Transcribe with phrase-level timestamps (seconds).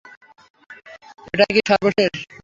[1.27, 2.11] এটাই কি সর্বশেষ?